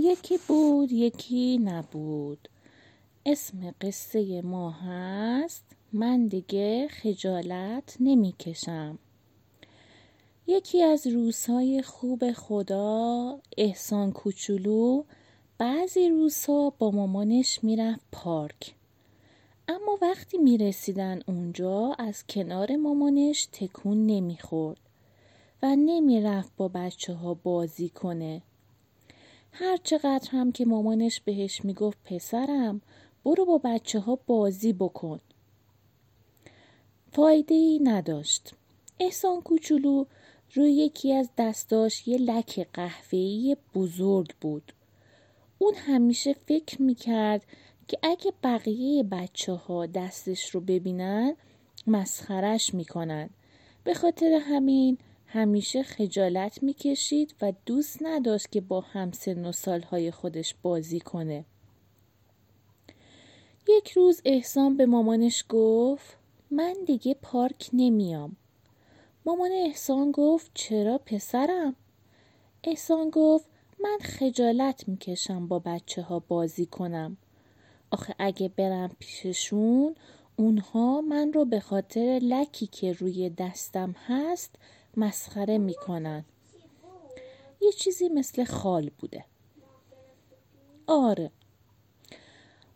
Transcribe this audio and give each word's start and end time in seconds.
یکی 0.00 0.38
بود 0.48 0.92
یکی 0.92 1.58
نبود. 1.58 2.48
اسم 3.26 3.74
قصه 3.80 4.42
ما 4.42 4.70
هست 4.70 5.64
من 5.92 6.26
دیگه 6.26 6.88
خجالت 6.88 7.96
نمی‌کشم. 8.00 8.98
یکی 10.46 10.82
از 10.82 11.06
روزهای 11.06 11.82
خوب 11.82 12.32
خدا 12.32 13.38
احسان 13.56 14.12
کوچولو 14.12 15.02
بعضی 15.58 16.08
روزها 16.08 16.70
با 16.78 16.90
مامانش 16.90 17.64
می‌رفت 17.64 18.04
پارک. 18.12 18.74
اما 19.68 19.98
وقتی 20.02 20.38
می‌رسیدن 20.38 21.20
اونجا 21.26 21.94
از 21.98 22.24
کنار 22.28 22.76
مامانش 22.76 23.48
تکون 23.52 24.06
نمی‌خورد 24.06 24.80
و 25.62 25.76
نمی‌رفت 25.76 26.52
با 26.56 26.68
بچه 26.68 27.14
ها 27.14 27.34
بازی 27.34 27.88
کنه. 27.88 28.42
هر 29.52 29.76
چقدر 29.76 30.30
هم 30.30 30.52
که 30.52 30.64
مامانش 30.64 31.20
بهش 31.20 31.64
می‌گفت 31.64 31.98
پسرم 32.04 32.80
برو 33.24 33.44
با 33.44 33.58
بچه 33.58 34.00
ها 34.00 34.18
بازی 34.26 34.72
بکن. 34.72 35.20
فایده 37.12 37.54
ای 37.54 37.80
نداشت. 37.82 38.54
احسان 39.00 39.40
کوچولو 39.40 40.04
روی 40.54 40.72
یکی 40.72 41.12
از 41.12 41.30
دستاش 41.38 42.08
یه 42.08 42.18
لک 42.18 42.68
قهوه‌ای 42.72 43.56
بزرگ 43.74 44.34
بود. 44.40 44.72
اون 45.58 45.74
همیشه 45.74 46.32
فکر 46.32 46.82
می‌کرد 46.82 47.46
که 47.88 47.98
اگه 48.02 48.32
بقیه 48.42 49.02
بچه 49.02 49.52
ها 49.52 49.86
دستش 49.86 50.50
رو 50.50 50.60
ببینن 50.60 51.36
مسخرش 51.86 52.74
می‌کنن. 52.74 53.30
به 53.84 53.94
خاطر 53.94 54.40
همین 54.42 54.98
همیشه 55.32 55.82
خجالت 55.82 56.62
می‌کشید 56.62 57.34
و 57.42 57.52
دوست 57.66 57.98
نداشت 58.02 58.52
که 58.52 58.60
با 58.60 58.80
همسن 58.80 59.46
و 59.46 59.52
سالهای 59.52 60.10
خودش 60.10 60.54
بازی 60.62 61.00
کنه. 61.00 61.44
یک 63.68 63.90
روز 63.90 64.22
احسان 64.24 64.76
به 64.76 64.86
مامانش 64.86 65.44
گفت 65.48 66.16
من 66.50 66.74
دیگه 66.86 67.14
پارک 67.14 67.70
نمیام. 67.72 68.36
مامان 69.26 69.50
احسان 69.52 70.12
گفت 70.12 70.50
چرا 70.54 70.98
پسرم؟ 70.98 71.76
احسان 72.64 73.10
گفت 73.10 73.46
من 73.82 73.98
خجالت 74.02 74.88
می‌کشم 74.88 75.48
با 75.48 75.58
بچه 75.58 76.02
ها 76.02 76.18
بازی 76.18 76.66
کنم. 76.66 77.16
آخه 77.90 78.14
اگه 78.18 78.48
برم 78.48 78.90
پیششون 78.98 79.94
اونها 80.36 81.00
من 81.00 81.32
رو 81.32 81.44
به 81.44 81.60
خاطر 81.60 82.20
لکی 82.22 82.66
که 82.66 82.92
روی 82.92 83.30
دستم 83.30 83.94
هست 84.06 84.56
مسخره 84.96 85.58
می‌کنن. 85.58 86.24
یه 87.60 87.72
چیزی 87.72 88.08
مثل 88.08 88.44
خال 88.44 88.90
بوده. 88.98 89.24
آره. 90.86 91.30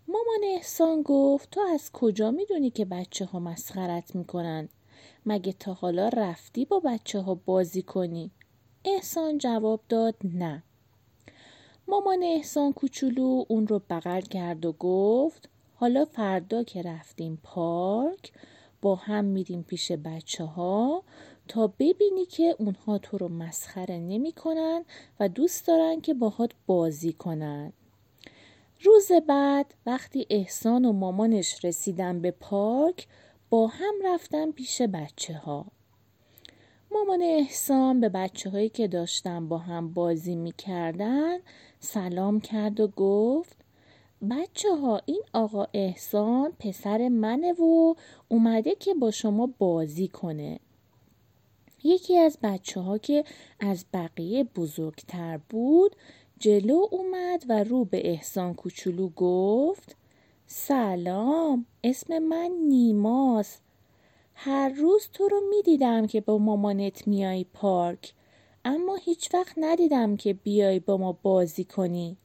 مامان 0.09 0.41
احسان 0.45 1.03
گفت 1.03 1.51
تو 1.51 1.61
از 1.61 1.93
کجا 1.93 2.31
می‌دونی 2.31 2.71
که 2.71 2.85
بچه 2.85 3.25
ها 3.25 3.39
مسخرت 3.39 4.15
می‌کنن؟ 4.15 4.69
مگه 5.27 5.53
تا 5.53 5.73
حالا 5.73 6.09
رفتی 6.09 6.65
با 6.65 6.81
بچه 6.81 7.21
ها 7.21 7.35
بازی 7.35 7.83
کنی؟ 7.83 8.31
احسان 8.85 9.39
جواب 9.39 9.81
داد 9.89 10.15
نه. 10.25 10.63
مامان 11.89 12.23
احسان 12.23 12.73
کوچولو 12.73 13.45
اون 13.49 13.67
رو 13.67 13.83
بغل 13.91 14.21
کرد 14.21 14.67
و 14.67 14.73
گفت 14.73 15.49
حالا 15.75 16.05
فردا 16.05 16.63
که 16.63 16.83
رفتیم 16.83 17.39
پارک 17.43 18.33
با 18.83 18.95
هم 18.95 19.25
میریم 19.25 19.63
پیش 19.63 19.93
بچه 19.93 20.45
ها 20.45 21.03
تا 21.49 21.67
ببینی 21.67 22.27
که 22.27 22.57
اونها 22.59 22.99
تو 22.99 23.19
رو 23.19 23.29
مسخره 23.29 23.99
نمی 23.99 24.33
کنن 24.33 24.85
و 25.21 25.29
دوست 25.29 25.67
دارن 25.67 26.01
که 26.01 26.15
باهات 26.15 26.51
بازی 26.67 27.13
کنن. 27.13 27.73
روز 28.83 29.09
بعد 29.27 29.75
وقتی 29.87 30.27
احسان 30.31 30.85
و 30.85 30.93
مامانش 30.93 31.65
رسیدن 31.65 32.21
به 32.21 32.31
پارک 32.31 33.07
با 33.51 33.67
هم 33.67 33.95
رفتن 34.05 34.51
پیش 34.51 34.83
بچه 34.83 35.35
ها. 35.35 35.67
مامان 36.95 37.23
احسان 37.23 38.01
به 38.01 38.09
بچه 38.09 38.51
هایی 38.51 38.69
که 38.69 38.89
داشتن 38.89 39.49
با 39.49 39.59
هم 39.59 39.93
بازی 39.93 40.37
می‌کردن 40.37 41.39
سلام 41.79 42.41
کرد 42.41 42.81
و 42.81 42.89
گفت 42.89 43.57
بچه 44.31 44.77
ها 44.77 45.01
این 45.07 45.23
آقا 45.33 45.67
احسان 45.75 46.53
پسر 46.59 47.09
منه 47.09 47.53
و 47.53 47.95
اومده 48.29 48.75
که 48.75 48.95
با 48.95 49.11
شما 49.11 49.47
بازی 49.59 50.09
کنه. 50.09 50.61
یکی 51.85 52.19
از 52.19 52.39
بچه 52.43 52.81
ها 52.81 52.99
که 52.99 53.25
از 53.61 53.85
بقیه 53.93 54.45
بزرگتر 54.45 55.41
بود 55.49 55.97
جلو 56.39 56.87
اومد 56.91 57.45
و 57.49 57.65
رو 57.65 57.85
به 57.85 58.11
احسان 58.11 58.55
کوچولو 58.55 59.09
گفت 59.09 59.97
سلام 60.47 61.67
اسم 61.85 62.19
من 62.19 62.51
نیماست 62.69 63.63
هر 64.35 64.69
روز 64.69 65.09
تو 65.13 65.29
رو 65.29 65.41
می‌دیدم 65.51 66.07
که 66.07 66.21
با 66.21 66.39
مامانت 66.39 67.09
میای 67.09 67.45
پارک 67.45 68.15
اما 68.65 68.97
هیچ 68.97 69.35
وقت 69.35 69.55
ندیدم 69.57 70.17
که 70.17 70.33
بیای 70.33 70.81
با 70.81 70.97
ما 70.97 71.19
بازی 71.23 71.65
کنی. 71.65 72.17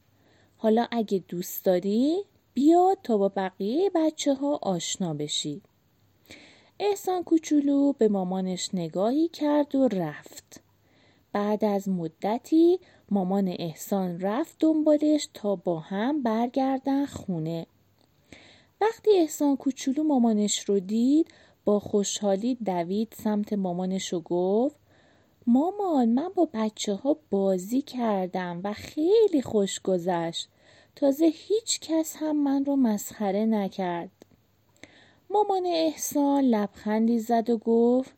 حالا 0.56 0.86
اگه 0.90 1.24
دوست 1.28 1.64
داری 1.64 2.24
بیا 2.54 2.96
تا 3.02 3.18
با 3.18 3.28
بقیه 3.28 3.90
بچه 3.94 4.34
ها 4.34 4.58
آشنا 4.62 5.14
بشی. 5.14 5.62
احسان 6.82 7.24
کوچولو 7.24 7.92
به 7.92 8.08
مامانش 8.08 8.70
نگاهی 8.74 9.28
کرد 9.28 9.74
و 9.74 9.88
رفت. 9.88 10.60
بعد 11.32 11.64
از 11.64 11.88
مدتی 11.88 12.80
مامان 13.10 13.48
احسان 13.58 14.20
رفت 14.20 14.56
دنبالش 14.58 15.28
تا 15.34 15.56
با 15.56 15.80
هم 15.80 16.22
برگردن 16.22 17.06
خونه. 17.06 17.66
وقتی 18.80 19.10
احسان 19.16 19.56
کوچولو 19.56 20.02
مامانش 20.02 20.68
رو 20.68 20.80
دید 20.80 21.28
با 21.64 21.80
خوشحالی 21.80 22.54
دوید 22.54 23.14
سمت 23.16 23.52
مامانش 23.52 24.14
و 24.14 24.20
گفت 24.20 24.76
مامان 25.46 26.08
من 26.08 26.28
با 26.34 26.48
بچه 26.54 26.94
ها 26.94 27.16
بازی 27.30 27.82
کردم 27.82 28.60
و 28.64 28.72
خیلی 28.72 29.42
خوش 29.42 29.80
گذشت. 29.80 30.48
تازه 30.96 31.26
هیچ 31.34 31.80
کس 31.80 32.16
هم 32.16 32.36
من 32.42 32.64
رو 32.64 32.76
مسخره 32.76 33.44
نکرد. 33.44 34.19
مامان 35.32 35.66
احسان 35.66 36.44
لبخندی 36.44 37.18
زد 37.18 37.50
و 37.50 37.58
گفت 37.58 38.12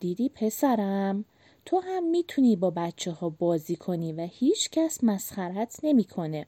دیدی 0.00 0.28
پسرم 0.28 1.24
تو 1.64 1.80
هم 1.80 2.04
می‌تونی 2.04 2.56
با 2.56 2.70
بچه 2.70 3.10
ها 3.10 3.28
بازی 3.28 3.76
کنی 3.76 4.12
و 4.12 4.28
هیچ 4.30 4.70
کس 4.70 5.04
مسخرت 5.04 5.80
نمی‌کنه. 5.82 6.46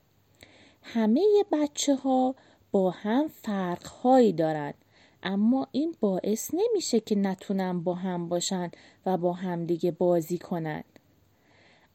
همه 0.83 1.23
بچه 1.53 1.95
ها 1.95 2.35
با 2.73 2.91
هم 2.91 3.29
فرق 3.29 3.87
هایی 3.87 4.33
دارن 4.33 4.75
اما 5.23 5.69
این 5.73 5.95
باعث 6.01 6.51
نمیشه 6.55 7.01
که 7.01 7.15
نتونن 7.15 7.81
با 7.81 7.95
هم 7.95 8.29
باشن 8.29 8.71
و 9.07 9.17
با 9.17 9.33
همدیگه 9.33 9.91
بازی 9.91 10.39
کنن. 10.39 10.85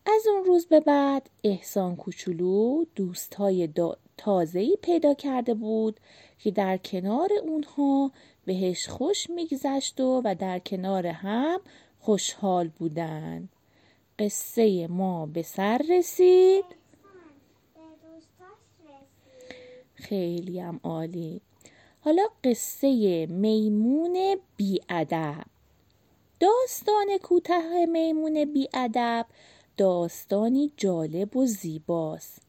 از 0.05 0.27
اون 0.27 0.45
روز 0.45 0.65
به 0.65 0.79
بعد 0.79 1.29
احسان 1.43 1.95
کوچولو 1.95 2.85
دوستهای 2.95 3.67
تازه‌ای 4.17 4.77
پیدا 4.81 5.13
کرده 5.13 5.53
بود 5.53 5.99
که 6.39 6.51
در 6.51 6.77
کنار 6.77 7.29
اونها 7.43 8.11
بهش 8.45 8.89
خوش 8.89 9.29
میگذشت 9.29 10.01
و 10.01 10.21
و 10.25 10.35
در 10.39 10.59
کنار 10.59 11.07
هم 11.07 11.59
خوشحال 11.99 12.67
بودن. 12.67 13.49
قصه 14.19 14.87
ما 14.87 15.25
به 15.25 15.41
سر 15.41 15.81
رسید. 15.89 16.65
خیلی 19.93 20.59
هم 20.59 20.79
عالی. 20.83 21.41
حالا 21.99 22.23
قصه 22.43 23.25
میمون 23.25 24.37
بیادب. 24.57 25.45
داستان 26.39 27.17
کوتاه 27.23 27.85
میمون 27.85 28.53
بیادب 28.53 29.25
داستانی 29.77 30.71
جالب 30.77 31.37
و 31.37 31.45
زیباست. 31.45 32.46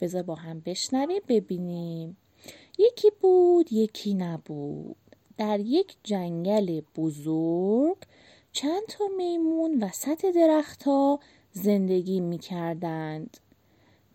بذار 0.00 0.22
با 0.22 0.34
هم 0.34 0.60
بشنویم 0.60 1.22
ببینیم 1.28 2.16
یکی 2.78 3.10
بود 3.20 3.72
یکی 3.72 4.14
نبود 4.14 4.96
در 5.38 5.60
یک 5.60 5.96
جنگل 6.04 6.80
بزرگ 6.96 7.96
چند 8.52 8.82
تا 8.88 9.04
میمون 9.16 9.82
وسط 9.82 10.26
درختها 10.26 11.20
زندگی 11.52 12.20
می 12.20 12.38
کردند. 12.38 13.36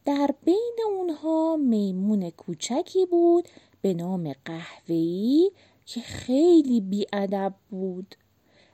در 0.05 0.29
بین 0.45 0.77
اونها 0.87 1.57
میمون 1.57 2.29
کوچکی 2.29 3.05
بود 3.05 3.49
به 3.81 3.93
نام 3.93 4.33
قهوه‌ای 4.45 5.51
که 5.85 6.01
خیلی 6.01 6.81
بیادب 6.81 7.53
بود. 7.69 8.15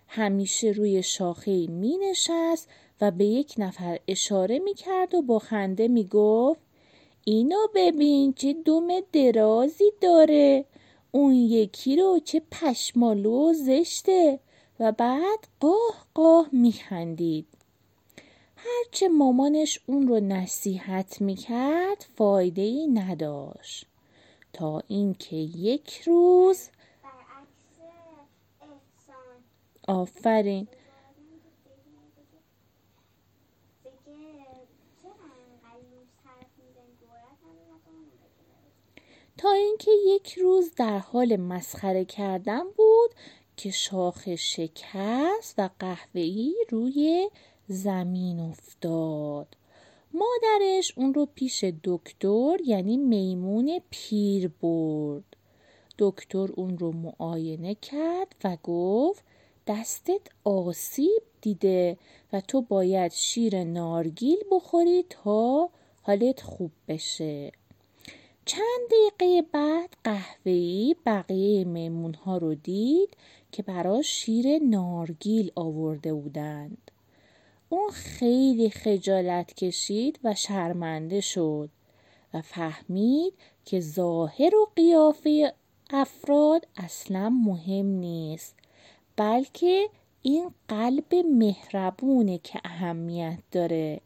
همیشه 0.08 0.68
روی 0.68 1.04
شاخه 1.04 1.68
می 1.68 1.98
نشست 1.98 2.70
و 3.02 3.12
به 3.12 3.26
یک 3.26 3.54
نفر 3.58 4.00
اشاره 4.08 4.60
می 4.60 4.74
کرد 4.74 5.14
و 5.16 5.22
با 5.22 5.40
خنده 5.40 5.88
می 5.88 6.04
گفت 6.04 6.62
اینو 7.24 7.68
ببین 7.76 8.34
چه 8.34 8.54
دوم 8.54 8.88
درازی 9.14 9.92
داره. 10.02 10.66
اون 11.12 11.34
یکی 11.34 11.96
رو 11.96 12.20
چه 12.24 12.42
پشمالو 12.52 13.50
و 13.50 13.54
زشته 13.54 14.40
و 14.80 14.92
بعد 14.92 15.48
قاه 15.60 16.06
قاه 16.14 16.50
میخندید. 16.52 17.48
هرچه 18.56 19.08
مامانش 19.08 19.80
اون 19.86 20.08
رو 20.08 20.20
نصیحت 20.20 21.22
می‌کرد 21.22 22.06
فایده 22.16 22.62
ای 22.62 22.88
نداشت. 22.88 23.86
تا 24.54 24.82
اینکه 24.88 25.36
یک 25.36 26.02
روز 26.06 26.70
آفرین. 29.88 30.68
تا 39.40 39.52
اینکه 39.52 39.92
یک 40.08 40.34
روز 40.34 40.76
در 40.76 40.98
حال 40.98 41.36
مسخره 41.36 42.06
کردن 42.06 42.64
بود 42.64 43.10
که 43.58 43.72
شاخ 43.72 44.36
شکست 44.36 45.56
و 45.58 45.70
قهوه‌ای 45.80 46.56
روی 46.70 47.30
زمین 47.68 48.40
افتاد. 48.40 49.48
مادرش 50.14 50.94
اون 50.98 51.14
رو 51.14 51.28
پیش 51.36 51.64
دکتر 51.84 52.58
یعنی 52.66 52.98
میمون 52.98 53.82
پیر 53.90 54.48
برد. 54.48 55.24
دکتر 55.98 56.50
اون 56.56 56.78
رو 56.78 56.92
معاینه 56.92 57.76
کرد 57.76 58.36
و 58.44 58.58
گفت 58.64 59.24
دستت 59.68 60.28
آسیب 60.44 61.22
دیده 61.42 61.98
و 62.34 62.42
تو 62.42 62.62
باید 62.62 63.12
شیر 63.12 63.64
نارگیل 63.64 64.38
بخوری 64.52 65.06
تا 65.10 65.70
حالت 66.02 66.42
خوب 66.42 66.72
بشه. 66.88 67.52
چند 68.50 68.90
دقیقه 68.92 69.48
بعد 69.52 69.90
قهوه‌ای 70.04 70.96
بقیه 71.06 71.64
میمون 71.64 72.14
ها 72.14 72.38
رو 72.38 72.56
دید 72.56 73.10
که 73.52 73.64
براش 73.64 74.08
شیر 74.08 74.60
نارگیل 74.64 75.52
آورده 75.56 76.14
بودند. 76.14 76.92
اون 77.70 77.90
خیلی 77.90 78.70
خجالت 78.70 79.54
کشید 79.54 80.20
و 80.24 80.36
شرمنده 80.36 81.22
شد 81.22 81.70
و 82.34 82.42
فهمید 82.42 83.34
که 83.66 83.80
ظاهر 83.80 84.56
و 84.56 84.68
قیافه 84.76 85.54
افراد 85.90 86.68
اصلا 86.78 87.30
مهم 87.30 87.86
نیست 87.86 88.56
بلکه 89.16 89.90
این 90.22 90.52
قلب 90.68 91.16
مهربونه 91.16 92.38
که 92.38 92.60
اهمیت 92.66 93.40
داره 93.52 94.02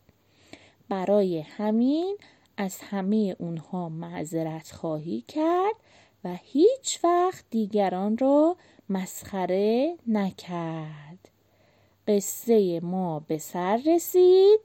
برای 0.90 1.40
همین 1.40 2.18
از 2.58 2.82
همه 2.82 3.36
اونها 3.40 3.90
معذرت 3.90 4.72
خواهی 4.72 5.22
کرد 5.22 5.76
و 6.24 6.36
هیچ 6.42 7.00
وقت 7.04 7.46
دیگران 7.50 8.18
را 8.18 8.58
مسخره 8.90 9.98
نکرد. 10.08 11.30
قصه 12.08 12.80
ما 12.80 13.20
به 13.20 13.38
سر 13.38 13.82
رسید. 13.86 14.60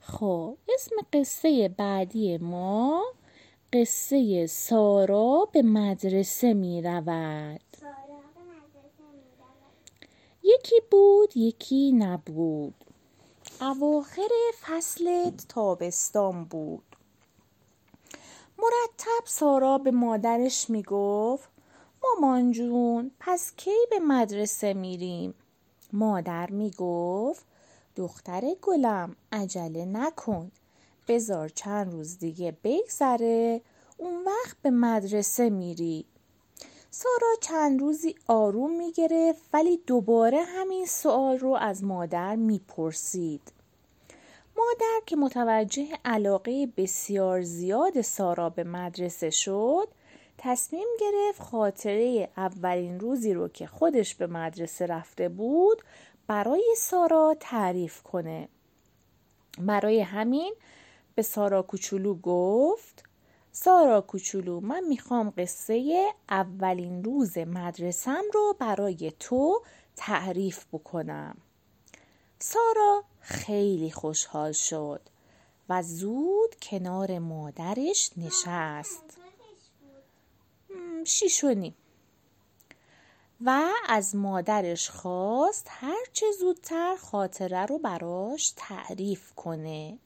خب 0.00 0.56
اسم 0.74 0.96
قصه 1.12 1.68
بعدی 1.68 2.38
ما 2.38 3.04
قصه 3.74 4.46
سارا 4.46 5.48
به 5.52 5.62
مدرسه 5.62 6.54
می 6.54 6.82
رود 6.82 7.60
یکی 10.42 10.80
بود 10.90 11.36
یکی 11.36 11.92
نبود. 11.92 12.74
اواخر 13.60 14.28
فصل 14.60 15.30
تابستان 15.48 16.44
بود. 16.44 16.96
مرتب 18.58 19.24
سارا 19.24 19.78
به 19.78 19.90
مادرش 19.90 20.70
می 20.70 20.82
گفت 20.82 21.48
مامان 22.04 22.52
جون 22.52 23.10
پس 23.20 23.52
کی 23.56 23.86
به 23.90 23.98
مدرسه 23.98 24.74
میریم؟ 24.74 25.34
مادر 25.92 26.50
می 26.50 26.70
گفت 26.70 27.44
دختر 27.96 28.42
گلم 28.62 29.16
عجله 29.32 29.84
نکن. 29.84 30.50
بزار 31.08 31.48
چند 31.48 31.92
روز 31.92 32.18
دیگه 32.18 32.56
بگذره 32.64 33.60
اون 33.96 34.24
وقت 34.24 34.56
به 34.62 34.70
مدرسه 34.70 35.50
میری. 35.50 36.04
سارا 36.90 37.28
چند 37.40 37.80
روزی 37.80 38.14
آروم 38.26 38.76
می‌گرفت 38.76 39.42
ولی 39.52 39.76
دوباره 39.86 40.42
همین 40.42 40.86
سوال 40.86 41.38
رو 41.38 41.58
از 41.60 41.84
مادر 41.84 42.36
می‌پرسید. 42.36 43.52
مادر 44.56 45.00
که 45.06 45.16
متوجه 45.16 45.88
علاقه 46.04 46.68
بسیار 46.76 47.42
زیاد 47.42 48.00
سارا 48.00 48.50
به 48.50 48.64
مدرسه 48.64 49.30
شد 49.30 49.88
تصمیم 50.38 50.86
گرفت 51.00 51.42
خاطره 51.42 52.28
اولین 52.36 53.00
روزی 53.00 53.34
رو 53.34 53.48
که 53.48 53.66
خودش 53.66 54.14
به 54.14 54.26
مدرسه 54.26 54.86
رفته 54.86 55.28
بود 55.28 55.82
برای 56.26 56.74
سارا 56.78 57.36
تعریف 57.40 58.02
کنه. 58.02 58.48
برای 59.58 60.00
همین 60.00 60.54
به 61.14 61.22
سارا 61.22 61.62
کوچولو 61.62 62.14
گفت 62.14 63.04
سارا 63.52 64.00
کوچولو 64.00 64.60
من 64.60 64.84
می‌خوام 64.88 65.32
قصه 65.38 66.08
اولین 66.28 67.04
روز 67.04 67.38
مدرسم 67.38 68.22
رو 68.34 68.56
برای 68.58 69.12
تو 69.20 69.62
تعریف 69.96 70.64
بکنم. 70.72 71.36
سارا 72.38 73.04
خیلی 73.20 73.90
خوشحال 73.90 74.52
شد 74.52 75.00
و 75.68 75.82
زود 75.82 76.56
کنار 76.62 77.18
مادرش 77.18 78.10
نشست. 78.16 79.18
شیش 81.04 81.44
و 81.44 81.48
نیم. 81.48 81.74
و 83.44 83.68
از 83.88 84.16
مادرش 84.16 84.90
خواست 84.90 85.66
هرچه 85.70 86.26
زودتر 86.40 86.96
خاطره 86.96 87.66
رو 87.66 87.78
براش 87.78 88.52
تعریف 88.56 89.32
کنه. 89.32 89.98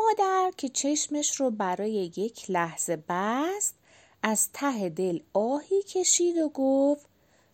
مادر 0.00 0.52
که 0.56 0.68
چشمش 0.68 1.40
رو 1.40 1.50
برای 1.50 1.92
یک 1.92 2.50
لحظه 2.50 3.04
بست 3.08 3.74
از 4.22 4.52
ته 4.52 4.88
دل 4.88 5.20
آهی 5.32 5.82
کشید 5.82 6.38
و 6.38 6.48
گفت 6.48 7.06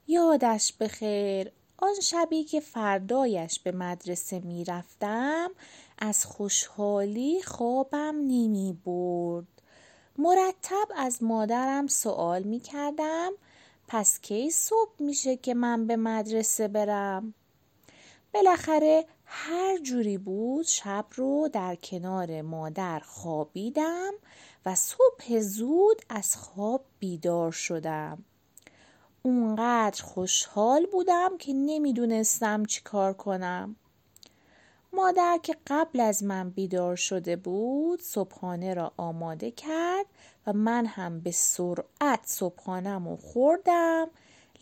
یادش 0.06 0.72
بخیر 0.72 1.52
آن 1.78 2.00
شبی 2.02 2.44
که 2.44 2.60
فردایش 2.60 3.60
به 3.60 3.72
مدرسه 3.72 4.38
می‌رفتم 4.38 5.50
از 5.98 6.26
خوشحالی 6.26 7.42
خوابم 7.42 8.14
نمی 8.16 8.78
برد 8.84 9.46
مرتب 10.18 10.88
از 10.96 11.22
مادرم 11.22 11.86
سوال 11.86 12.42
می 12.42 12.60
کردم 12.60 13.32
پس 13.88 14.20
کی 14.20 14.50
صبح 14.50 14.92
میشه 14.98 15.36
که 15.36 15.54
من 15.54 15.86
به 15.86 15.96
مدرسه 15.96 16.68
برم؟ 16.68 17.34
بالاخره 18.36 19.04
هر 19.24 19.78
جوری 19.78 20.18
بود 20.18 20.66
شب 20.66 21.04
رو 21.14 21.48
در 21.52 21.74
کنار 21.74 22.42
مادر 22.42 22.98
خوابیدم 22.98 24.12
و 24.66 24.74
صبح 24.74 25.40
زود 25.40 26.02
از 26.08 26.36
خواب 26.36 26.84
بیدار 26.98 27.52
شدم. 27.52 28.24
اونقدر 29.22 30.02
خوشحال 30.02 30.86
بودم 30.86 31.38
که 31.38 31.52
نمی‌دونستم 31.52 32.64
چی 32.64 32.80
کار 32.82 33.12
کنم. 33.12 33.76
مادر 34.92 35.38
که 35.42 35.56
قبل 35.66 36.00
از 36.00 36.22
من 36.22 36.50
بیدار 36.50 36.96
شده 36.96 37.36
بود 37.36 38.02
صبحانه 38.02 38.74
را 38.74 38.92
آماده 38.96 39.50
کرد 39.50 40.06
و 40.46 40.52
من 40.52 40.86
هم 40.86 41.20
به 41.20 41.30
سرعت 41.30 42.20
صبحانم 42.24 43.08
رو 43.08 43.16
خوردم 43.16 44.10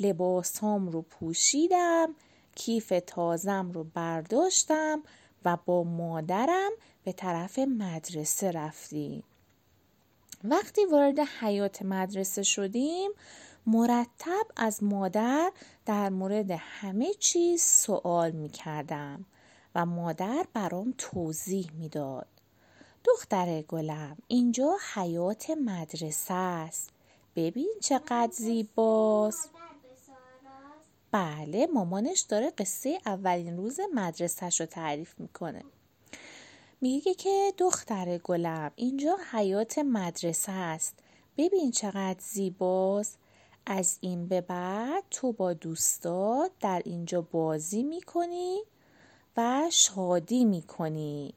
لباسام 0.00 0.88
رو 0.88 1.02
پوشیدم 1.02 2.14
کیف 2.56 2.92
تازم 3.06 3.70
رو 3.72 3.84
برداشتم 3.84 5.02
و 5.44 5.58
با 5.66 5.84
مادرم 5.84 6.70
به 7.04 7.12
طرف 7.12 7.58
مدرسه 7.58 8.50
رفتیم 8.50 9.22
وقتی 10.44 10.84
وارد 10.84 11.18
حیات 11.40 11.82
مدرسه 11.82 12.42
شدیم 12.42 13.10
مرتب 13.66 14.46
از 14.56 14.82
مادر 14.82 15.52
در 15.86 16.08
مورد 16.08 16.50
همه 16.50 17.14
چیز 17.14 17.62
سوال 17.62 18.30
می 18.30 18.48
کردم 18.48 19.24
و 19.74 19.86
مادر 19.86 20.46
برام 20.52 20.94
توضیح 20.98 21.70
می‌داد. 21.78 22.26
دختر 23.04 23.62
گلم 23.62 24.16
اینجا 24.28 24.76
حیات 24.94 25.50
مدرسه 25.50 26.34
است. 26.34 26.90
ببین 27.36 27.70
چقدر 27.80 28.32
زیباست. 28.32 29.50
بله 31.14 31.66
مامانش 31.66 32.20
داره 32.20 32.50
قصه 32.50 32.98
اولین 33.06 33.56
روز 33.56 33.80
مدرسهش 33.94 34.60
رو 34.60 34.66
تعریف 34.66 35.14
می‌کنه. 35.18 35.62
میگه 36.80 37.14
که 37.14 37.52
دختر 37.58 38.18
گلم 38.18 38.72
اینجا 38.76 39.16
حیات 39.32 39.78
مدرسه 39.78 40.52
است. 40.52 40.98
ببین 41.36 41.70
چقدر 41.70 42.20
زیباست. 42.20 43.18
از 43.66 43.98
این 44.00 44.28
به 44.28 44.40
بعد 44.40 45.04
تو 45.10 45.32
با 45.32 45.52
دوستات 45.52 46.50
در 46.60 46.82
اینجا 46.84 47.20
بازی 47.22 47.82
می‌کنی 47.82 48.58
و 49.36 49.62
شادی 49.70 50.44
می‌کنی. 50.44 51.34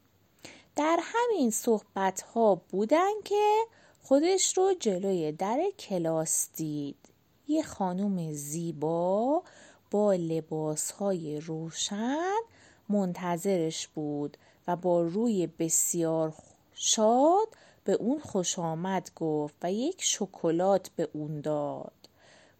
در 0.75 0.99
همین 1.01 1.51
صحبت 1.51 2.21
ها 2.21 2.55
بودن 2.55 3.21
که 3.25 3.65
خودش 4.03 4.57
رو 4.57 4.73
جلوی 4.79 5.31
در 5.31 5.59
کلاس 5.79 6.49
دید. 6.55 6.97
یه 7.47 7.63
خانم 7.63 8.33
زیبا 8.33 9.43
با 9.91 10.13
لباس 10.13 10.91
های 10.91 11.39
روشن 11.39 12.39
منتظرش 12.89 13.87
بود 13.87 14.37
و 14.67 14.75
با 14.75 15.01
روی 15.01 15.47
بسیار 15.47 16.33
شاد 16.73 17.47
به 17.83 17.93
اون 17.93 18.19
خوش 18.19 18.59
آمد 18.59 19.11
گفت 19.15 19.55
و 19.61 19.71
یک 19.71 20.03
شکلات 20.03 20.89
به 20.95 21.09
اون 21.13 21.41
داد. 21.41 21.93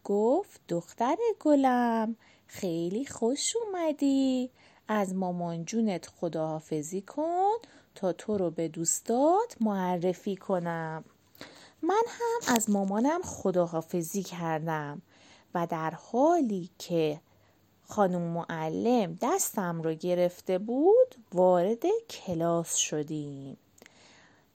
گفت 0.04 0.60
دختر 0.68 1.16
گلم 1.40 2.16
خیلی 2.46 3.06
خوش 3.06 3.54
اومدی. 3.56 4.50
از 4.88 5.14
مامان 5.14 5.64
جونت 5.64 6.06
خداحافظی 6.06 7.00
کن 7.00 7.52
تا 7.94 8.12
تو 8.12 8.38
رو 8.38 8.50
به 8.50 8.68
دوستات 8.68 9.56
معرفی 9.60 10.36
کنم. 10.36 11.04
من 11.82 12.02
هم 12.08 12.54
از 12.54 12.70
مامانم 12.70 13.22
خداحافظی 13.22 14.22
کردم. 14.22 15.02
و 15.54 15.66
در 15.66 15.90
حالی 15.90 16.70
که 16.78 17.20
خانم 17.88 18.20
معلم 18.20 19.18
دستم 19.22 19.82
رو 19.82 19.94
گرفته 19.94 20.58
بود 20.58 21.14
وارد 21.34 21.84
کلاس 22.10 22.76
شدیم. 22.76 23.56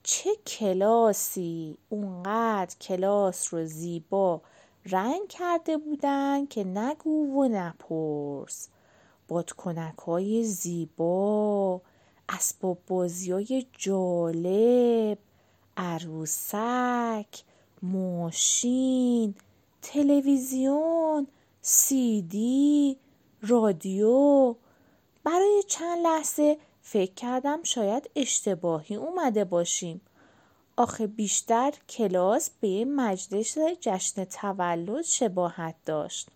چه 0.02 0.30
کلاسی؟ 0.46 1.78
اونقدر 1.88 2.76
کلاس 2.80 3.54
رو 3.54 3.66
زیبا 3.66 4.40
رنگ 4.86 5.28
کرده 5.28 5.78
بودن 5.78 6.46
که 6.46 6.64
نگو 6.64 7.42
و 7.42 7.48
نپرس. 7.48 8.68
بادکنک 9.28 9.98
های 9.98 10.44
زیبا 10.44 11.80
اسباب 12.28 12.78
بازی 12.86 13.32
های 13.32 13.66
جالب 13.72 15.18
عروسک 15.76 17.42
ماشین 17.82 19.34
تلویزیون 19.84 21.26
سیدی 21.60 22.96
رادیو. 23.42 24.54
برای 25.24 25.62
چند 25.66 25.98
لحظه 25.98 26.58
فکر 26.82 27.14
کردم 27.14 27.62
شاید 27.62 28.10
اشتباهی 28.16 28.96
اومده 28.96 29.44
باشیم. 29.44 30.00
آخه 30.76 31.06
بیشتر 31.06 31.72
کلاس 31.88 32.50
به 32.60 32.84
مجلس 32.84 33.58
جشن 33.80 34.24
تولد 34.24 35.02
شباهت 35.02 35.74
داشت. 35.86 36.28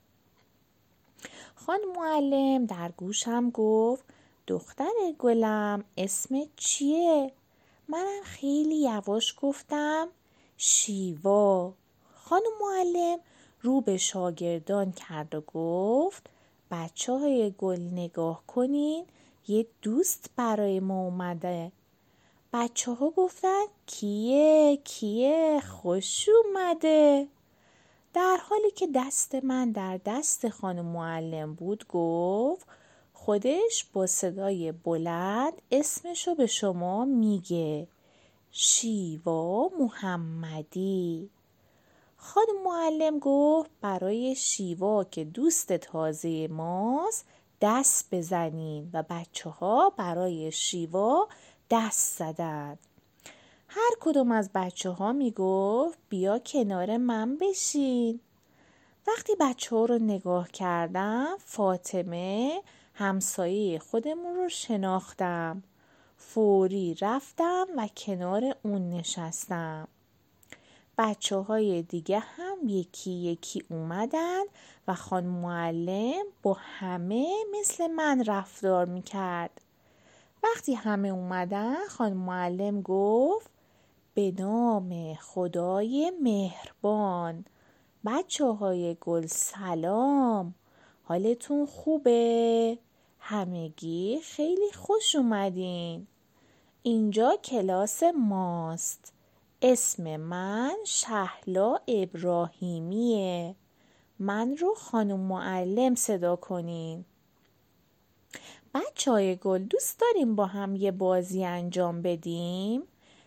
خان 1.55 1.81
معلم 1.97 2.67
در 2.67 2.93
گوشم 2.97 3.51
گفت 3.51 4.05
دختر 4.47 4.93
گلم 5.19 5.85
اسم 5.97 6.41
چیه؟ 6.57 7.33
منم 7.89 8.23
خیلی 8.25 8.77
یواش 8.77 9.35
گفتم 9.43 10.09
شیوا. 10.57 11.73
خانم 12.15 12.53
معلم 12.61 13.19
رو 13.63 13.81
به 13.81 13.97
شاگردان 13.97 14.93
کرد 14.93 15.35
و 15.35 15.41
گفت 15.41 16.31
بچه 16.71 17.13
های 17.13 17.55
گل 17.59 17.81
نگاه 17.81 18.43
کنین 18.47 19.05
یه 19.49 19.67
دوست 19.83 20.31
برای 20.37 20.81
ما 20.81 21.05
اومده. 21.05 21.73
بچه 22.53 22.93
ها 22.93 23.11
گفتن 23.11 23.65
کیه؟ 23.87 24.79
کیه؟ 24.85 25.61
خوش 25.61 26.29
اومده. 26.45 27.29
در 28.15 28.39
حالی 28.51 28.71
که 28.71 28.89
دست 28.95 29.35
من 29.35 29.73
در 29.73 30.01
دست 30.05 30.49
خانم 30.49 30.85
معلم 30.85 31.55
بود 31.55 31.85
گفت 31.89 32.67
خودش 33.13 33.87
با 33.93 34.07
صدای 34.07 34.73
بلند 34.73 35.53
اسمشو 35.71 36.35
به 36.35 36.47
شما 36.47 37.05
میگه. 37.05 37.89
شیوا 38.51 39.71
محمدی. 39.79 41.31
خانم 42.21 42.63
معلم 42.65 43.19
گفت 43.19 43.71
برای 43.81 44.35
شیوا 44.35 45.05
که 45.05 45.25
دوست 45.25 45.73
تازه 45.73 46.49
ماست 46.49 47.27
دست 47.61 48.09
بزنین 48.15 48.91
و 48.93 49.05
بچه 49.11 49.51
ها 49.51 49.91
برای 49.91 50.53
شیوا 50.53 51.29
دست 51.71 52.19
زدن. 52.19 52.79
هر 53.69 53.91
کدوم 54.01 54.33
از 54.33 54.51
بچه 54.55 54.91
ها 54.91 55.13
می 55.13 55.31
گفت 55.31 55.99
بیا 56.09 56.39
کنار 56.39 56.97
من 56.97 57.37
بشین. 57.37 58.21
وقتی 59.07 59.33
بچه 59.41 59.77
ها 59.77 59.85
رو 59.85 59.99
نگاه 59.99 60.49
کردم 60.49 61.37
فاطمه 61.39 62.63
همسایه 62.95 63.79
خودمون 63.79 64.37
رو 64.37 64.49
شناختم. 64.49 65.63
فوری 66.17 66.97
رفتم 67.01 67.67
و 67.77 67.89
کنار 67.97 68.57
اون 68.63 68.91
نشستم. 68.91 69.89
بچه 70.99 71.37
های 71.37 71.83
دیگه 71.83 72.19
هم 72.19 72.57
یکی 72.67 73.11
یکی 73.11 73.65
اومدن 73.71 74.43
و 74.89 74.95
خان 74.95 75.25
معلم 75.25 76.25
با 76.43 76.57
همه 76.61 77.27
مثل 77.61 77.87
من 77.87 78.25
رفتار 78.25 78.87
می‌کرد. 78.87 79.61
وقتی 80.43 80.75
همه 80.75 81.09
اومدن 81.09 81.87
خان 81.89 82.13
معلم 82.13 82.83
گفت 82.83 83.51
به 84.15 84.35
نام 84.39 85.15
خدای 85.15 86.13
مهربان 86.23 87.45
بچه 88.05 88.47
های 88.47 88.97
گل 89.01 89.27
سلام 89.27 90.55
حالتون 91.05 91.67
خوبه؟ 91.67 92.79
همگی 93.19 94.21
خیلی 94.23 94.73
خوش 94.73 95.17
اومدین. 95.17 96.07
اینجا 96.83 97.37
کلاس 97.45 98.03
ماست. 98.03 99.13
اسم 99.63 100.17
من 100.17 100.77
شهلا 100.85 101.79
ابراهیمیه. 101.89 103.55
من 104.19 104.57
رو 104.57 104.75
خانم 104.75 105.21
معلم 105.21 105.95
صدا 105.95 106.37
کنین. 106.37 107.05
بچه 108.75 109.11
های 109.11 109.37
گل 109.37 109.59
دوست 109.59 110.01
داریم 110.01 110.37
با 110.37 110.47
هم 110.47 110.77
یه 110.77 110.91
بازی 110.91 111.45
انجام 111.45 112.03
بدیم؟ 112.03 112.83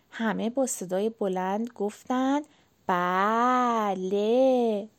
همه 0.10 0.50
با 0.50 0.66
صدای 0.66 1.10
بلند 1.10 1.70
گفتن 1.70 2.42
بله. 2.88 4.90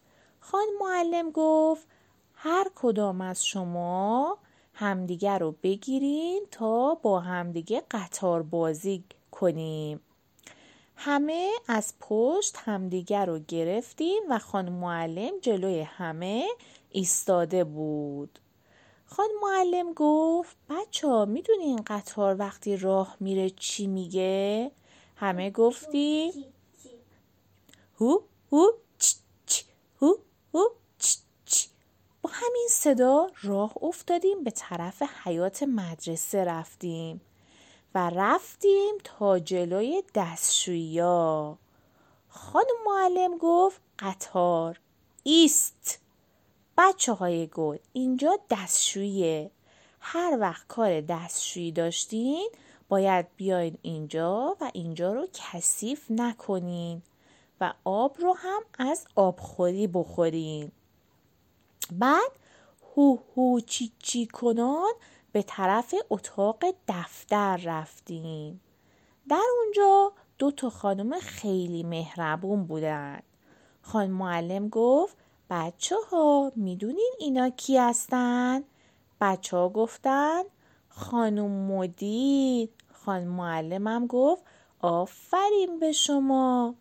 خان 0.41 0.67
معلم 0.81 1.31
گفت 1.31 1.87
هر 2.35 2.67
کدام 2.75 3.21
از 3.21 3.45
شما 3.45 4.39
همدیگه 4.75 5.39
رو 5.39 5.55
بگیرین 5.63 6.47
تا 6.51 6.95
با 6.95 7.21
همدیگه 7.21 7.83
قطار 7.91 8.43
بازی 8.43 9.05
کنیم. 9.31 10.01
همه 11.05 11.51
از 11.69 11.95
پشت 12.01 12.57
همدیگر 12.57 13.27
رو 13.27 13.39
گرفتیم 13.39 14.23
و 14.31 14.39
خانم 14.39 14.73
معلم 14.73 15.41
جلوی 15.41 15.81
همه 15.81 16.49
ایستاده 16.91 17.65
بود. 17.65 18.39
خان 19.07 19.29
معلم 19.43 19.93
گفت 19.93 20.57
بچه 20.71 21.09
ها 21.09 21.25
می‌دونین 21.25 21.83
قطار 21.87 22.37
وقتی 22.39 22.77
راه 22.77 23.17
میره 23.21 23.51
چی 23.51 23.87
میگه؟ 23.87 24.71
همه 25.17 25.51
گفتی 25.51 26.33
هو 28.01 28.19
هو 28.53 28.67
چ 28.99 29.15
چ 29.47 29.63
هو 30.03 30.15
هو 30.55 30.65
چ 30.99 31.17
چ. 31.45 31.67
با 32.23 32.31
همین 32.33 32.67
صدا 32.71 33.27
راه 33.43 33.73
افتادیم 33.83 34.45
به 34.45 34.51
طرف 34.51 35.03
حیات 35.25 35.63
مدرسه 35.63 36.45
رفتیم. 36.45 37.21
و 37.95 38.11
رفتیم 38.11 38.95
تا 39.05 39.39
جلوی 39.39 40.03
دستشویی. 40.15 41.01
خانم 42.29 42.77
معلم 42.87 43.39
گفت 43.39 43.81
قطار 43.99 44.81
ایست. 45.23 46.01
بچه 46.79 47.13
های 47.13 47.47
گل 47.47 47.79
اینجا 47.93 48.39
دستشوییه 48.51 49.51
هر 50.01 50.39
وقت 50.41 50.67
کار 50.67 51.01
دستشویی 51.01 51.73
داشتین 51.73 52.51
باید 52.89 53.27
بیاین 53.37 53.79
اینجا 53.83 54.57
و 54.61 54.71
اینجا 54.73 55.13
رو 55.13 55.27
کثیف 55.33 56.11
نکنین 56.11 57.03
و 57.61 57.73
آب 57.85 58.17
رو 58.21 58.37
هم 58.39 58.63
از 58.79 59.07
آبخوری 59.17 59.87
بخورین. 59.87 60.73
بعد 61.93 62.31
هو 62.97 63.19
هو 63.37 63.61
چی 63.61 63.93
چی 63.99 64.27
کنان 64.27 64.93
به 65.33 65.43
طرف 65.43 65.95
اتاق 66.11 66.65
دفتر 66.89 67.57
رفتیم. 67.57 68.61
در 69.29 69.43
اونجا 69.63 70.13
دو 70.39 70.51
تا 70.51 70.71
خانم 70.71 71.21
خیلی 71.21 71.83
مهربون 71.83 72.65
بودن. 72.65 73.23
خان 73.83 74.11
معلم 74.11 74.69
گفت 74.69 75.17
بچه 75.51 75.97
ها 76.11 76.53
می‌دونین 76.57 77.13
اینا 77.19 77.51
کی 77.51 77.79
هستن؟ 77.79 78.65
بچه 79.21 79.57
ها 79.57 79.69
گفتن 79.69 80.43
خانم 80.89 81.51
مدیر. 81.51 82.69
خان 82.93 83.25
معلمم 83.25 84.07
گفت 84.07 84.43
آفرین 84.81 85.79
به 85.79 85.93
شما. 85.93 86.75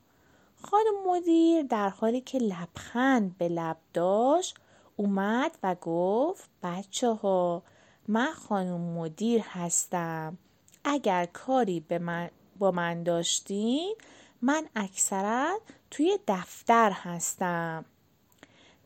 خانم 0.64 1.08
مدیر 1.08 1.64
در 1.64 1.90
حالی 1.90 2.22
که 2.22 2.38
لبخند 2.38 3.38
به 3.38 3.50
لب 3.50 3.78
داشت 3.94 4.56
اومد 4.96 5.58
و 5.64 5.76
گفت 5.82 6.50
بچه 6.64 7.14
ها 7.14 7.64
من 8.12 8.32
خانم 8.32 8.82
مدیر 8.82 9.42
هستم. 9.42 10.38
اگر 10.84 11.26
کاری 11.26 11.80
به 11.80 12.00
من 12.00 12.30
با 12.60 12.72
من 12.72 13.04
داشتین 13.04 13.96
من 14.42 14.68
اکثرا 14.76 15.60
توی 15.92 16.20
دفتر 16.28 16.92
هستم. 16.92 17.86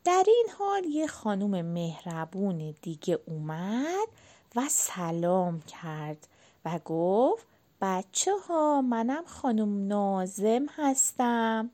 در 0.04 0.24
این 0.26 0.46
حال 0.58 0.84
یه 0.84 1.06
خانم 1.06 1.64
مهربون 1.66 2.74
دیگه 2.82 3.18
اومد 3.26 4.08
و 4.56 4.62
سلام 4.68 5.60
کرد 5.60 6.28
و 6.64 6.78
گفت 6.84 7.46
بچه 7.80 8.32
ها 8.48 8.82
منم 8.82 9.24
خانم 9.26 9.86
نازم 9.86 10.66
هستم. 10.76 11.70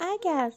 اگر 0.00 0.52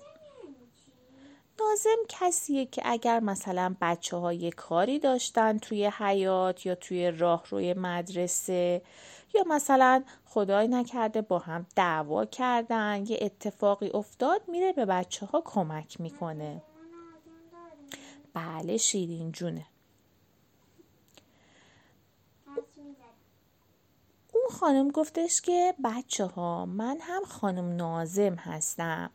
نازم 1.59 1.97
کسیه 2.09 2.65
که 2.65 2.81
اگر 2.85 3.19
مثلا 3.19 3.75
بچه 3.81 4.17
ها 4.17 4.33
یه 4.33 4.51
کاری 4.51 4.99
داشتن 4.99 5.57
توی 5.57 5.85
حیات 5.97 6.65
یا 6.65 6.75
توی 6.75 7.11
راه 7.11 7.43
روی 7.49 7.73
مدرسه 7.73 8.81
یا 9.33 9.43
مثلا 9.47 10.03
خدای 10.25 10.67
نکرده 10.67 11.21
با 11.21 11.39
هم 11.39 11.65
دعوا 11.75 12.25
کردن 12.25 13.05
یه 13.07 13.19
اتفاقی 13.21 13.89
افتاد 13.93 14.41
میره 14.47 14.73
به 14.73 14.85
بچه 14.85 15.25
ها 15.25 15.41
کمک 15.45 16.01
می‌کنه. 16.01 16.61
بله 18.33 18.77
شیرین 18.77 19.31
جونه. 19.31 19.65
اون 24.33 24.59
خانم 24.59 24.89
گفتش 24.89 25.41
که 25.41 25.75
بچه 25.83 26.25
ها 26.25 26.65
من 26.65 26.97
هم 27.01 27.23
خانم 27.23 27.75
نازم 27.75 28.35
هستم. 28.35 29.11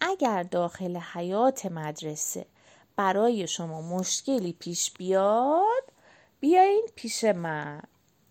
اگر 0.00 0.42
داخل 0.42 0.96
حیات 0.96 1.66
مدرسه 1.66 2.46
برای 2.96 3.46
شما 3.46 3.80
مشکلی 3.80 4.52
پیش 4.52 4.92
بیاد 4.92 5.92
بیاین 6.40 6.86
پیش 6.94 7.24
من. 7.24 7.82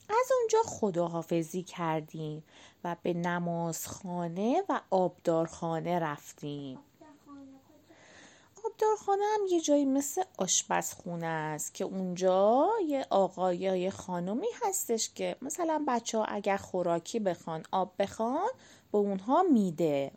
از 0.10 0.32
اونجا 0.40 0.60
خداحافظی 0.66 1.64
کردیم 1.64 2.44
و 2.84 2.96
به 3.04 3.14
نمازخانه 3.14 4.64
و 4.70 4.82
آبدارخانه 4.90 6.00
رفتیم. 6.00 6.80
آبدارخانه 8.66 9.24
هم 9.34 9.42
یه 9.50 9.62
جایی 9.62 9.86
مثل 9.86 10.24
آشپزخونه 10.38 11.26
است 11.26 11.74
که 11.74 11.84
اونجا 11.84 12.70
یه 12.88 13.06
آقای 13.10 13.58
یا 13.58 13.76
یه 13.76 13.90
خانمی 13.90 14.48
هستش 14.64 15.14
که 15.14 15.36
مثلا 15.42 15.86
بچه 15.88 16.18
ها 16.18 16.26
اگر 16.26 16.58
خوراکی 16.58 17.20
بخوان 17.20 17.64
آب 17.72 17.94
بخوان 18.00 18.50
به 18.92 18.98
اونها 18.98 19.44
میده. 19.44 20.12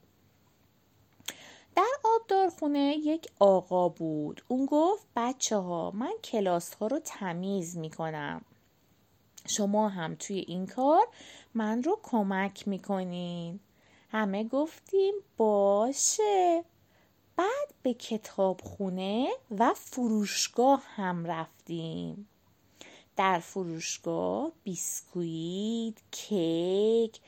در 1.78 1.98
آبدارخونه 2.04 2.96
یک 3.04 3.28
آقا 3.38 3.88
بود. 3.88 4.42
اون 4.48 4.66
گفت 4.66 5.06
بچه 5.16 5.56
ها 5.56 5.90
من 5.90 6.12
کلاس 6.24 6.74
ها 6.74 6.86
رو 6.86 6.98
تمیز 7.04 7.76
می‌کنم. 7.76 8.44
شما 9.46 9.88
هم 9.88 10.14
توی 10.14 10.38
این 10.38 10.66
کار 10.66 11.06
من 11.54 11.82
رو 11.82 11.98
کمک 12.02 12.68
می‌کنین. 12.68 13.60
همه 14.10 14.44
گفتیم 14.44 15.14
باشه. 15.36 16.64
بعد 17.36 17.74
به 17.82 17.94
کتابخونه 17.94 19.28
و 19.58 19.74
فروشگاه 19.74 20.82
هم 20.86 21.26
رفتیم. 21.26 22.28
در 23.16 23.38
فروشگاه 23.38 24.52
بیسکویت، 24.64 25.94
کیک، 26.10 27.20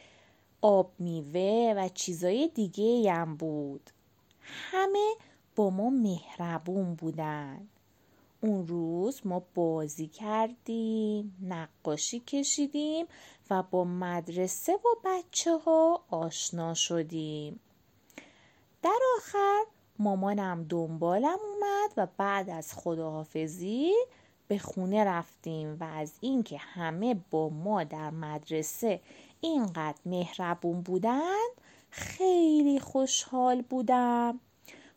آب 0.62 0.92
میوه 0.98 1.74
و 1.76 1.88
چیزای 1.88 2.48
دیگه 2.48 3.12
هم 3.12 3.36
بود. 3.36 3.90
همه 4.50 5.14
با 5.56 5.70
ما 5.70 5.90
مهربون 5.90 6.94
بودن. 6.94 7.68
اون 8.40 8.66
روز 8.66 9.20
ما 9.24 9.42
بازی 9.54 10.06
کردیم 10.06 11.36
نقاشی 11.42 12.20
کشیدیم 12.20 13.06
و 13.50 13.62
با 13.62 13.84
مدرسه 13.84 14.72
و 14.72 14.88
بچه 15.04 15.58
ها 15.58 16.04
آشنا 16.10 16.74
شدیم. 16.74 17.60
در 18.82 18.98
آخر 19.16 19.60
مامانم 19.98 20.66
دنبالم 20.68 21.38
اومد 21.52 21.92
و 21.96 22.06
بعد 22.16 22.50
از 22.50 22.74
خداحافظی 22.74 23.92
به 24.48 24.58
خونه 24.58 25.04
رفتیم 25.04 25.76
و 25.80 25.84
از 25.84 26.12
اینکه 26.20 26.58
همه 26.58 27.16
با 27.30 27.48
ما 27.48 27.84
در 27.84 28.10
مدرسه 28.10 29.00
اینقدر 29.40 29.98
مهربون 30.06 30.80
بودن 30.80 31.46
خیلی 31.90 32.80
خوشحال 32.80 33.62
بودم. 33.62 34.40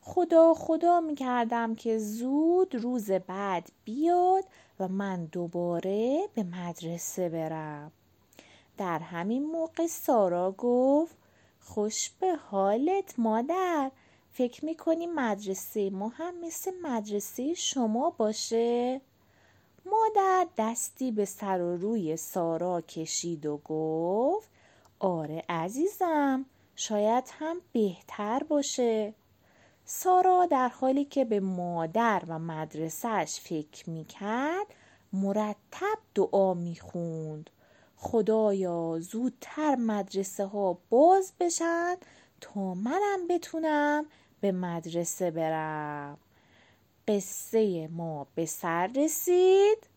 خدا 0.02 0.54
خدا 0.54 1.02
می 1.02 1.16
کردم 1.16 1.76
که 1.76 1.98
زود 1.98 2.76
روز 2.76 3.12
بعد 3.12 3.70
بیاد 3.86 4.44
و 4.80 4.88
من 4.88 5.26
دوباره 5.26 6.30
به 6.36 6.44
مدرسه 6.44 7.30
برم. 7.30 7.92
در 8.78 9.00
همین 9.00 9.44
موقع 9.44 9.88
سارا 9.88 10.52
گفت 10.52 11.16
خوش 11.60 12.10
به 12.10 12.36
حالت 12.36 13.14
مادر. 13.18 13.92
فکر 14.32 14.66
می‌کنی 14.66 15.08
مدرسه 15.08 15.90
ما 15.90 16.08
هم 16.08 16.40
مثل 16.40 16.72
مدرسه 16.82 17.54
شما 17.54 18.10
باشه؟ 18.10 19.02
مادر 19.86 20.48
دستی 20.58 21.12
به 21.12 21.26
سر 21.26 21.62
و 21.62 21.78
روی 21.78 22.18
سارا 22.18 22.82
کشید 22.82 23.46
و 23.46 23.58
گفت 23.58 24.50
آره 25.00 25.44
عزیزم. 25.50 26.46
شاید 26.76 27.30
هم 27.40 27.58
بهتر 27.72 28.44
باشه. 28.44 29.14
سارا 29.86 30.46
در 30.46 30.68
حالی 30.68 31.06
که 31.06 31.26
به 31.26 31.40
مادر 31.40 32.24
و 32.28 32.40
مدرسهش 32.40 33.40
فکر 33.40 33.90
می‌کرد 33.90 34.68
مرتب 35.14 35.98
دعا 36.16 36.54
می‌خوند. 36.54 37.50
خدایا 37.98 38.98
زودتر 39.00 39.76
مدرسه 39.76 40.46
ها 40.46 40.78
باز 40.90 41.34
بشن 41.40 41.96
تا 42.42 42.74
منم 42.74 43.28
بتونم 43.30 44.06
به 44.42 44.52
مدرسه 44.52 45.32
برم. 45.32 46.18
قصه 47.08 47.88
ما 47.88 48.28
به 48.36 48.46
سر 48.46 48.88
رسید. 48.88 49.93